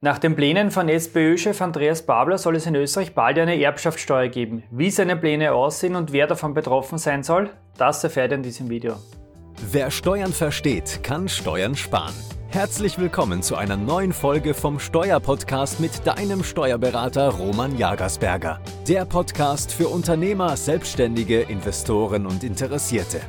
Nach 0.00 0.20
den 0.20 0.36
Plänen 0.36 0.70
von 0.70 0.88
SPÖ-Chef 0.88 1.60
Andreas 1.60 2.02
Babler 2.02 2.38
soll 2.38 2.54
es 2.54 2.66
in 2.66 2.76
Österreich 2.76 3.16
bald 3.16 3.36
eine 3.36 3.60
Erbschaftssteuer 3.60 4.28
geben. 4.28 4.62
Wie 4.70 4.92
seine 4.92 5.16
Pläne 5.16 5.52
aussehen 5.52 5.96
und 5.96 6.12
wer 6.12 6.28
davon 6.28 6.54
betroffen 6.54 6.98
sein 6.98 7.24
soll, 7.24 7.50
das 7.76 8.04
erfährt 8.04 8.30
ihr 8.30 8.36
in 8.36 8.44
diesem 8.44 8.70
Video. 8.70 8.94
Wer 9.72 9.90
Steuern 9.90 10.32
versteht, 10.32 11.00
kann 11.02 11.28
Steuern 11.28 11.74
sparen. 11.74 12.14
Herzlich 12.46 12.96
willkommen 13.00 13.42
zu 13.42 13.56
einer 13.56 13.76
neuen 13.76 14.12
Folge 14.12 14.54
vom 14.54 14.78
Steuerpodcast 14.78 15.80
mit 15.80 16.06
deinem 16.06 16.44
Steuerberater 16.44 17.30
Roman 17.30 17.76
Jagersberger. 17.76 18.60
Der 18.86 19.04
Podcast 19.04 19.72
für 19.72 19.88
Unternehmer, 19.88 20.56
Selbstständige, 20.56 21.40
Investoren 21.40 22.24
und 22.24 22.44
Interessierte. 22.44 23.20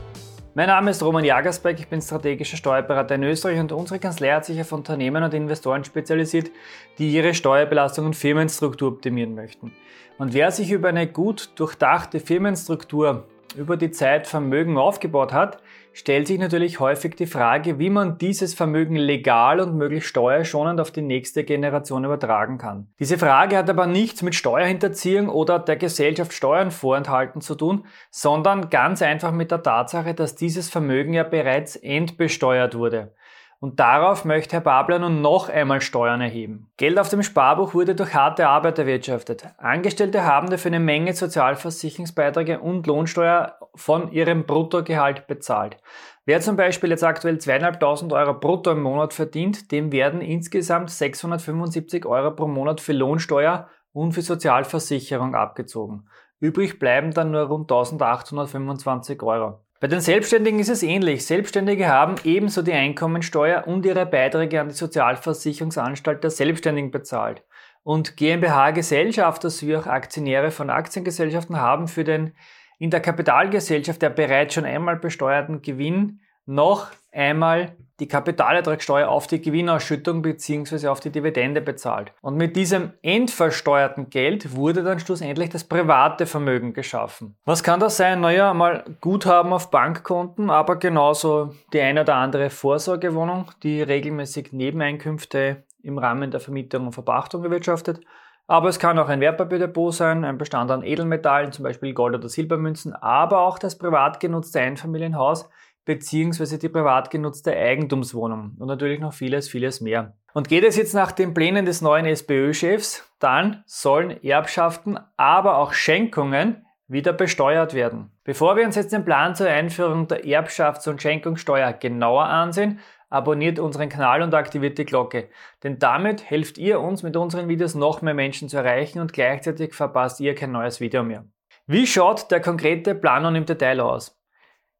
Mein 0.55 0.66
Name 0.66 0.89
ist 0.89 1.04
Roman 1.04 1.23
Jagersberg, 1.23 1.79
ich 1.79 1.88
bin 1.88 2.02
strategischer 2.02 2.57
Steuerberater 2.57 3.13
in 3.13 3.23
Österreich 3.23 3.59
und 3.59 3.71
unsere 3.71 3.99
Kanzlei 3.99 4.31
hat 4.31 4.45
sich 4.45 4.59
auf 4.59 4.71
Unternehmen 4.71 5.23
und 5.23 5.31
Investoren 5.36 5.84
spezialisiert, 5.84 6.49
die 6.98 7.11
ihre 7.11 7.36
Steuerbelastung 7.36 8.07
und 8.07 8.16
Firmenstruktur 8.16 8.88
optimieren 8.88 9.35
möchten. 9.35 9.71
Und 10.17 10.34
wer 10.34 10.49
sich 10.52 10.71
über 10.71 10.90
eine 10.90 11.05
gut 11.05 11.52
durchdachte 11.55 12.20
Firmenstruktur 12.20 13.26
über 13.55 13.77
die 13.77 13.91
Zeit 13.91 14.27
Vermögen 14.27 14.77
aufgebaut 14.77 15.34
hat, 15.34 15.62
stellt 15.94 16.27
sich 16.27 16.40
natürlich 16.40 16.80
häufig 16.80 17.16
die 17.16 17.26
Frage, 17.26 17.80
wie 17.80 17.90
man 17.90 18.17
dieses 18.17 18.53
Vermögen 18.53 18.95
legal 18.95 19.59
und 19.59 19.76
möglichst 19.76 20.09
steuerschonend 20.09 20.80
auf 20.80 20.91
die 20.91 21.02
nächste 21.02 21.44
Generation 21.44 22.05
übertragen 22.05 22.57
kann. 22.57 22.88
Diese 22.99 23.17
Frage 23.17 23.57
hat 23.57 23.70
aber 23.70 23.88
nichts 23.88 24.21
mit 24.21 24.35
Steuerhinterziehung 24.35 25.30
oder 25.30 25.59
der 25.59 25.76
Gesellschaft 25.76 26.34
Steuern 26.34 26.71
vorenthalten 26.71 27.41
zu 27.41 27.55
tun, 27.55 27.85
sondern 28.12 28.70
ganz 28.70 29.02
einfach 29.02 29.31
mit 29.31 29.52
der 29.52 29.63
Tatsache, 29.63 30.13
dass 30.13 30.35
dieses 30.35 30.70
Vermögen 30.70 31.13
ja 31.13 31.23
bereits 31.23 31.76
entbesteuert 31.76 32.76
wurde. 32.76 33.13
Und 33.62 33.81
darauf 33.81 34.23
möchte 34.23 34.55
Herr 34.55 34.62
Babler 34.62 34.99
nun 34.99 35.22
noch 35.22 35.49
einmal 35.49 35.81
Steuern 35.81 36.22
erheben. 36.22 36.72
Geld 36.77 36.98
auf 36.98 37.09
dem 37.09 37.23
Sparbuch 37.23 37.73
wurde 37.73 37.94
durch 37.94 38.13
harte 38.13 38.48
Arbeit 38.48 38.80
erwirtschaftet. 38.80 39.48
Angestellte 39.58 40.23
haben 40.23 40.49
dafür 40.49 40.70
eine 40.70 40.79
Menge 40.79 41.13
Sozialversicherungsbeiträge 41.13 42.62
und 42.62 42.87
Lohnsteuer 42.87 43.60
von 43.76 44.13
ihrem 44.13 44.46
Bruttogehalt 44.46 45.27
bezahlt. 45.27 45.76
Wer 46.24 46.40
zum 46.40 46.55
Beispiel 46.55 46.91
jetzt 46.91 47.04
aktuell 47.04 47.35
2.500 47.35 48.13
Euro 48.13 48.34
brutto 48.40 48.71
im 48.71 48.82
Monat 48.82 49.13
verdient, 49.13 49.74
dem 49.74 49.91
werden 49.91 50.21
insgesamt 50.21 50.90
675 50.90 52.05
Euro 52.05 52.32
pro 52.32 52.48
Monat 52.48 52.80
für 52.80 52.93
Lohnsteuer 52.93 53.68
und 53.91 54.13
für 54.13 54.21
Sozialversicherung 54.21 55.35
abgezogen. 55.35 56.07
Übrig 56.40 56.80
bleiben 56.80 57.12
dann 57.12 57.32
nur 57.32 57.41
rund 57.41 57.70
1.825 57.70 59.21
Euro. 59.24 59.60
Bei 59.82 59.88
den 59.88 60.02
Selbstständigen 60.02 60.60
ist 60.60 60.68
es 60.68 60.84
ähnlich. 60.84 61.26
Selbstständige 61.26 61.88
haben 61.88 62.16
ebenso 62.26 62.62
die 62.62 62.74
Einkommensteuer 62.74 63.66
und 63.66 63.86
ihre 63.86 64.06
Beiträge 64.06 64.59
an 64.59 64.68
die 64.68 64.75
Sozialversicherungsanstalt 64.75 66.22
der 66.22 66.31
Selbstständigen 66.31 66.91
bezahlt. 66.91 67.44
Und 67.84 68.18
GmbH-Gesellschafter 68.18 69.50
sowie 69.50 69.78
auch 69.78 69.88
Aktionäre 69.88 70.52
von 70.52 70.69
Aktiengesellschaften 70.69 71.58
haben 71.62 71.88
für 71.88 72.03
den 72.03 72.34
in 72.78 72.90
der 72.90 73.00
Kapitalgesellschaft 73.00 74.02
der 74.02 74.09
bereits 74.09 74.53
schon 74.53 74.66
einmal 74.66 74.97
besteuerten 74.97 75.62
Gewinn 75.62 76.19
noch 76.46 76.91
einmal 77.12 77.75
die 78.00 78.07
Kapitalertragssteuer 78.07 79.09
auf 79.09 79.28
die 79.28 79.41
Gewinnausschüttung 79.41 80.22
bzw. 80.22 80.88
auf 80.88 81.00
die 81.00 81.09
Dividende 81.09 81.62
bezahlt. 81.62 82.13
Und 82.22 82.38
mit 82.38 82.56
diesem 82.56 82.94
entversteuerten 83.02 84.09
Geld 84.09 84.56
wurde 84.56 84.84
dann 84.84 85.00
schlussendlich 85.00 85.50
das 85.50 85.66
private 85.66 86.25
Vermögen 86.25 86.74
geschaffen. 86.74 87.35
Was 87.46 87.63
kann 87.63 87.80
das 87.80 87.97
sein? 87.97 88.22
Naja, 88.22 88.53
mal 88.53 88.85
Guthaben 89.02 89.53
auf 89.53 89.69
Bankkonten, 89.69 90.50
aber 90.50 90.78
genauso 90.78 91.53
die 91.74 91.81
eine 91.81 92.02
oder 92.02 92.16
andere 92.16 92.50
Vorsorgewohnung, 92.50 93.52
die 93.63 93.81
regelmäßig 93.81 94.53
Nebeneinkünfte 94.53 95.63
im 95.84 95.97
Rahmen 95.97 96.31
der 96.31 96.40
Vermietung 96.40 96.88
und 96.88 96.94
Verpachtung 96.94 97.44
erwirtschaftet. 97.44 98.02
Aber 98.47 98.68
es 98.68 98.80
kann 98.80 98.97
auch 98.97 99.09
ein 99.09 99.22
Wertpapierdepot 99.22 99.94
sein, 99.94 100.25
ein 100.25 100.40
Bestand 100.40 100.72
an 100.72 100.81
Edelmetallen, 100.81 101.52
zum 101.52 101.63
Beispiel 101.63 101.94
Gold- 101.94 102.16
oder 102.16 102.30
Silbermünzen, 102.30 102.96
aber 102.96 103.41
auch 103.41 103.59
das 103.59 103.78
privat 103.78 104.19
genutzte 104.19 104.59
Einfamilienhaus 104.59 105.47
beziehungsweise 105.85 106.57
die 106.57 106.69
privat 106.69 107.12
genutzte 107.12 107.56
Eigentumswohnung 107.56 108.56
und 108.59 108.67
natürlich 108.67 109.00
noch 109.00 109.13
vieles, 109.13 109.50
vieles 109.50 109.81
mehr. 109.81 110.13
Und 110.34 110.47
geht 110.47 110.63
es 110.63 110.78
jetzt 110.78 110.94
nach 110.94 111.12
den 111.12 111.34
Plänen 111.34 111.66
des 111.66 111.81
neuen 111.81 112.06
SPÖ-Chefs, 112.06 113.12
dann 113.19 113.63
sollen 113.66 114.23
Erbschaften, 114.23 115.00
aber 115.17 115.57
auch 115.57 115.73
Schenkungen 115.73 116.66
wieder 116.88 117.13
besteuert 117.13 117.73
werden. 117.73 118.12
Bevor 118.23 118.56
wir 118.56 118.66
uns 118.66 118.75
jetzt 118.75 118.94
den 118.94 119.06
Plan 119.06 119.35
zur 119.35 119.47
Einführung 119.47 120.07
der 120.07 120.25
Erbschafts- 120.25 120.90
und 120.90 121.01
Schenkungssteuer 121.01 121.73
genauer 121.73 122.25
ansehen, 122.25 122.79
abonniert 123.09 123.59
unseren 123.59 123.90
Kanal 123.90 124.22
und 124.22 124.34
aktiviert 124.34 124.78
die 124.78 124.85
Glocke. 124.85 125.29
Denn 125.63 125.79
damit 125.79 126.29
helft 126.29 126.57
ihr 126.57 126.79
uns 126.79 127.03
mit 127.03 127.16
unseren 127.16 127.47
Videos 127.47 127.75
noch 127.75 128.01
mehr 128.01 128.13
Menschen 128.13 128.50
zu 128.50 128.57
erreichen 128.57 129.00
und 129.00 129.13
gleichzeitig 129.13 129.73
verpasst 129.73 130.19
ihr 130.19 130.35
kein 130.35 130.51
neues 130.51 130.79
Video 130.79 131.03
mehr. 131.03 131.25
Wie 131.66 131.85
schaut 131.85 132.31
der 132.31 132.41
konkrete 132.41 132.96
Plan 132.96 133.23
nun 133.23 133.35
im 133.35 133.46
Detail 133.46 133.79
aus? 133.79 134.19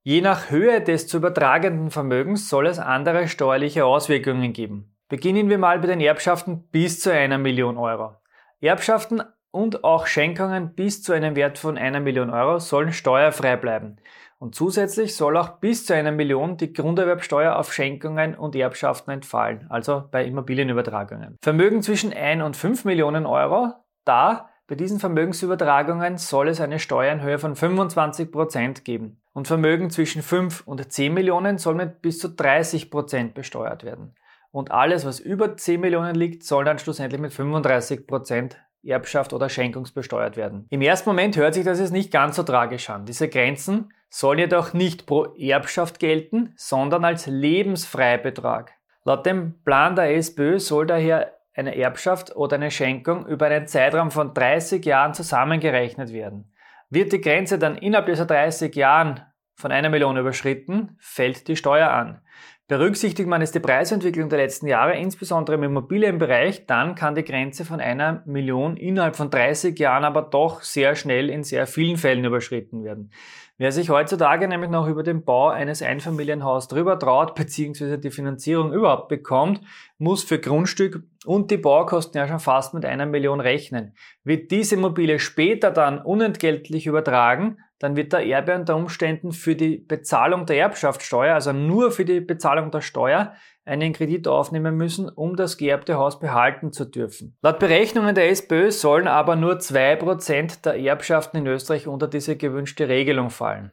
Je 0.04 0.22
nach 0.22 0.50
Höhe 0.50 0.80
des 0.80 1.10
zu 1.10 1.18
übertragenden 1.18 1.92
Vermögens 1.92 2.48
soll 2.48 2.68
es 2.68 2.80
andere 2.80 3.28
steuerliche 3.28 3.84
Auswirkungen 3.84 4.54
geben. 4.54 4.96
Beginnen 5.10 5.50
wir 5.50 5.58
mal 5.58 5.80
bei 5.80 5.88
den 5.88 6.00
Erbschaften 6.00 6.64
bis 6.72 7.02
zu 7.02 7.12
einer 7.12 7.38
Million 7.38 7.78
Euro. 7.78 8.16
Erbschaften 8.62 9.22
und 9.52 9.84
auch 9.84 10.08
Schenkungen 10.08 10.74
bis 10.74 11.04
zu 11.04 11.12
einem 11.12 11.36
Wert 11.36 11.58
von 11.58 11.78
einer 11.78 12.00
Million 12.00 12.30
Euro 12.30 12.60
sollen 12.60 12.94
steuerfrei 12.94 13.58
bleiben. 13.58 13.98
Und 14.38 14.56
zusätzlich 14.56 15.18
soll 15.18 15.36
auch 15.36 15.60
bis 15.60 15.86
zu 15.86 15.94
einer 15.94 16.14
Million 16.14 16.56
die 16.56 16.72
Grunderwerbsteuer 16.72 17.58
auf 17.58 17.74
Schenkungen 17.74 18.36
und 18.36 18.56
Erbschaften 18.56 19.12
entfallen, 19.12 19.66
also 19.70 20.06
bei 20.10 20.24
Immobilienübertragungen. 20.24 21.36
Vermögen 21.42 21.82
zwischen 21.82 22.14
1 22.14 22.42
und 22.42 22.56
5 22.56 22.86
Millionen 22.86 23.26
Euro, 23.26 23.74
da 24.06 24.50
bei 24.66 24.76
diesen 24.76 25.00
Vermögensübertragungen 25.00 26.18
soll 26.18 26.48
es 26.48 26.62
eine 26.62 26.80
Steuer 26.80 27.12
in 27.12 27.22
Höhe 27.22 27.40
von 27.40 27.56
25% 27.56 28.84
geben 28.84 29.20
und 29.40 29.48
Vermögen 29.48 29.90
zwischen 29.90 30.22
5 30.22 30.68
und 30.68 30.92
10 30.92 31.14
Millionen 31.14 31.60
soll 31.60 31.74
mit 31.74 32.02
bis 32.02 32.20
zu 32.20 32.28
30 32.28 32.92
Prozent 32.92 33.36
besteuert 33.36 33.86
werden. 33.86 34.14
Und 34.52 34.72
alles, 34.72 35.06
was 35.06 35.22
über 35.22 35.56
10 35.56 35.80
Millionen 35.80 36.14
liegt, 36.14 36.44
soll 36.44 36.66
dann 36.66 36.78
schlussendlich 36.78 37.22
mit 37.22 37.32
35 37.32 38.06
Prozent 38.06 38.58
Erbschaft 38.84 39.32
oder 39.32 39.48
Schenkungsbesteuert 39.48 40.36
werden. 40.36 40.66
Im 40.70 40.82
ersten 40.82 41.10
Moment 41.10 41.38
hört 41.38 41.54
sich 41.54 41.64
das 41.64 41.80
jetzt 41.80 41.94
nicht 41.94 42.12
ganz 42.12 42.36
so 42.36 42.44
tragisch 42.44 42.90
an. 42.90 43.06
Diese 43.06 43.30
Grenzen 43.30 43.94
sollen 44.10 44.40
jedoch 44.40 44.74
nicht 44.74 45.06
pro 45.06 45.34
Erbschaft 45.36 46.00
gelten, 46.00 46.52
sondern 46.58 47.06
als 47.06 47.26
Lebensfreibetrag. 47.26 48.74
Laut 49.06 49.26
dem 49.26 49.64
Plan 49.64 49.96
der 49.96 50.18
SPÖ 50.18 50.60
soll 50.60 50.86
daher 50.86 51.32
eine 51.54 51.78
Erbschaft 51.78 52.36
oder 52.36 52.58
eine 52.58 52.72
Schenkung 52.72 53.26
über 53.26 53.46
einen 53.46 53.68
Zeitraum 53.68 54.12
von 54.12 54.34
30 54.34 54.84
Jahren 54.86 55.14
zusammengerechnet 55.14 56.12
werden. 56.12 56.52
Wird 56.90 57.14
die 57.14 57.22
Grenze 57.22 57.58
dann 57.58 57.78
innerhalb 57.78 58.08
dieser 58.08 58.26
30 58.26 58.76
Jahren 58.76 59.22
von 59.60 59.72
einer 59.74 59.90
Million 59.90 60.16
überschritten, 60.16 60.96
fällt 61.00 61.50
die 61.50 61.58
Steuer 61.58 61.92
an. 61.92 62.22
Berücksichtigt 62.70 63.28
man 63.28 63.42
jetzt 63.42 63.56
die 63.56 63.60
Preisentwicklung 63.60 64.30
der 64.30 64.40
letzten 64.40 64.68
Jahre, 64.68 64.96
insbesondere 64.96 65.56
im 65.56 65.64
Immobilienbereich, 65.64 66.66
dann 66.66 66.96
kann 66.96 67.16
die 67.16 67.24
Grenze 67.24 67.66
von 67.66 67.82
einer 67.82 68.24
Million 68.26 68.78
innerhalb 68.78 69.16
von 69.16 69.30
30 69.30 69.78
Jahren 69.78 70.06
aber 70.06 70.22
doch 70.22 70.62
sehr 70.62 70.96
schnell 70.96 71.30
in 71.30 71.44
sehr 71.44 71.68
vielen 71.68 71.98
Fällen 71.98 72.24
überschritten 72.24 72.84
werden. 72.84 73.12
Wer 73.58 73.74
sich 73.74 73.90
heutzutage 73.90 74.48
nämlich 74.48 74.70
noch 74.70 74.88
über 74.88 75.04
den 75.04 75.26
Bau 75.26 75.50
eines 75.50 75.82
Einfamilienhauses 75.82 76.70
drüber 76.70 76.98
traut, 76.98 77.36
beziehungsweise 77.36 78.00
die 78.00 78.12
Finanzierung 78.12 78.72
überhaupt 78.72 79.10
bekommt, 79.10 79.60
muss 79.98 80.24
für 80.24 80.40
Grundstück 80.40 81.04
und 81.26 81.52
die 81.52 81.58
Baukosten 81.58 82.18
ja 82.20 82.28
schon 82.28 82.40
fast 82.40 82.74
mit 82.74 82.86
einer 82.86 83.06
Million 83.06 83.40
rechnen. 83.40 83.96
Wird 84.24 84.52
diese 84.52 84.76
Immobilie 84.76 85.20
später 85.20 85.72
dann 85.72 86.02
unentgeltlich 86.02 86.88
übertragen, 86.88 87.58
dann 87.80 87.96
wird 87.96 88.12
der 88.12 88.26
Erbe 88.26 88.56
unter 88.56 88.76
Umständen 88.76 89.32
für 89.32 89.56
die 89.56 89.78
Bezahlung 89.78 90.46
der 90.46 90.58
Erbschaftssteuer, 90.58 91.34
also 91.34 91.54
nur 91.54 91.92
für 91.92 92.06
die 92.06 92.20
Bezahlung 92.20 92.72
der 92.72 92.82
Steuer, 92.82 93.34
einen 93.66 93.94
Kredit 93.94 94.28
aufnehmen 94.28 94.76
müssen, 94.76 95.08
um 95.08 95.36
das 95.36 95.58
geerbte 95.58 95.96
Haus 95.96 96.20
behalten 96.20 96.72
zu 96.72 96.86
dürfen. 96.86 97.38
Laut 97.42 97.60
Berechnungen 97.60 98.16
der 98.16 98.30
SPÖ 98.30 98.72
sollen 98.72 99.08
aber 99.08 99.36
nur 99.36 99.58
2% 99.58 100.64
der 100.64 100.80
Erbschaften 100.80 101.38
in 101.38 101.48
Österreich 101.48 101.88
unter 101.88 102.08
diese 102.08 102.36
gewünschte 102.36 102.90
Regelung 102.90 103.30
fallen. 103.30 103.72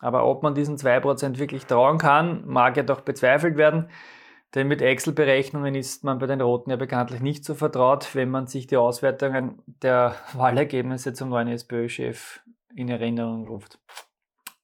Aber 0.00 0.26
ob 0.26 0.42
man 0.42 0.54
diesen 0.54 0.76
2% 0.76 1.38
wirklich 1.38 1.66
trauen 1.66 1.98
kann, 1.98 2.46
mag 2.46 2.76
ja 2.76 2.82
doch 2.82 3.02
bezweifelt 3.02 3.56
werden, 3.58 3.90
denn 4.54 4.66
mit 4.66 4.82
Excel-Berechnungen 4.82 5.74
ist 5.74 6.04
man 6.04 6.18
bei 6.18 6.26
den 6.26 6.40
Roten 6.40 6.70
ja 6.70 6.76
bekanntlich 6.76 7.20
nicht 7.20 7.44
so 7.44 7.54
vertraut, 7.54 8.14
wenn 8.14 8.30
man 8.30 8.46
sich 8.46 8.66
die 8.66 8.76
Auswertungen 8.76 9.62
der 9.82 10.16
Wahlergebnisse 10.32 11.12
zum 11.12 11.28
neuen 11.28 11.48
SPÖ-Chef 11.48 12.40
in 12.74 12.88
Erinnerung 12.88 13.46
ruft. 13.46 13.78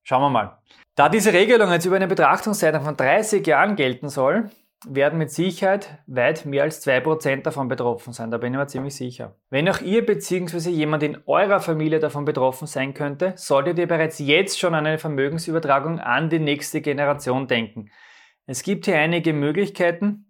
Schauen 0.02 0.22
wir 0.22 0.30
mal. 0.30 0.58
Da 0.94 1.08
diese 1.08 1.32
Regelung 1.32 1.70
jetzt 1.70 1.84
über 1.84 1.96
eine 1.96 2.06
Betrachtungszeit 2.06 2.80
von 2.82 2.96
30 2.96 3.46
Jahren 3.46 3.76
gelten 3.76 4.08
soll, 4.08 4.50
werden 4.86 5.18
mit 5.18 5.30
Sicherheit 5.30 5.98
weit 6.06 6.46
mehr 6.46 6.62
als 6.62 6.86
2% 6.86 7.42
davon 7.42 7.68
betroffen 7.68 8.12
sein. 8.12 8.30
Da 8.30 8.38
bin 8.38 8.52
ich 8.52 8.58
mir 8.58 8.66
ziemlich 8.66 8.94
sicher. 8.94 9.34
Wenn 9.50 9.68
auch 9.68 9.80
ihr 9.80 10.04
bzw. 10.04 10.70
jemand 10.70 11.02
in 11.02 11.18
eurer 11.26 11.60
Familie 11.60 11.98
davon 11.98 12.24
betroffen 12.24 12.66
sein 12.66 12.94
könnte, 12.94 13.32
solltet 13.36 13.78
ihr 13.78 13.88
bereits 13.88 14.18
jetzt 14.18 14.58
schon 14.58 14.74
an 14.74 14.86
eine 14.86 14.98
Vermögensübertragung 14.98 15.98
an 15.98 16.30
die 16.30 16.38
nächste 16.38 16.80
Generation 16.80 17.46
denken. 17.46 17.90
Es 18.46 18.62
gibt 18.62 18.86
hier 18.86 18.96
einige 18.98 19.32
Möglichkeiten, 19.32 20.26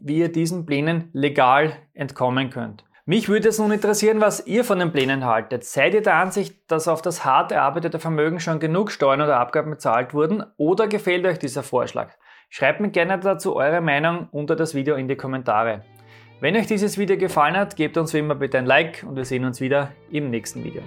wie 0.00 0.18
ihr 0.18 0.30
diesen 0.30 0.66
Plänen 0.66 1.08
legal 1.12 1.72
entkommen 1.94 2.50
könnt. 2.50 2.84
Mich 3.06 3.30
würde 3.30 3.48
es 3.48 3.58
nun 3.58 3.72
interessieren, 3.72 4.20
was 4.20 4.46
ihr 4.46 4.64
von 4.64 4.78
den 4.78 4.92
Plänen 4.92 5.24
haltet. 5.24 5.64
Seid 5.64 5.94
ihr 5.94 6.02
der 6.02 6.16
Ansicht, 6.16 6.70
dass 6.70 6.88
auf 6.88 7.00
das 7.00 7.24
hart 7.24 7.50
erarbeitete 7.50 7.98
Vermögen 7.98 8.38
schon 8.38 8.60
genug 8.60 8.90
Steuern 8.90 9.22
oder 9.22 9.40
Abgaben 9.40 9.70
bezahlt 9.70 10.12
wurden 10.12 10.44
oder 10.58 10.88
gefällt 10.88 11.24
euch 11.24 11.38
dieser 11.38 11.62
Vorschlag? 11.62 12.10
Schreibt 12.50 12.80
mir 12.80 12.90
gerne 12.90 13.18
dazu 13.18 13.56
eure 13.56 13.80
Meinung 13.80 14.28
unter 14.30 14.54
das 14.54 14.74
Video 14.74 14.96
in 14.96 15.08
die 15.08 15.16
Kommentare. 15.16 15.84
Wenn 16.40 16.54
euch 16.54 16.66
dieses 16.66 16.98
Video 16.98 17.16
gefallen 17.16 17.56
hat, 17.56 17.76
gebt 17.76 17.96
uns 17.96 18.12
wie 18.12 18.18
immer 18.18 18.34
bitte 18.34 18.58
ein 18.58 18.66
Like 18.66 19.06
und 19.08 19.16
wir 19.16 19.24
sehen 19.24 19.46
uns 19.46 19.62
wieder 19.62 19.92
im 20.10 20.28
nächsten 20.28 20.62
Video. 20.62 20.82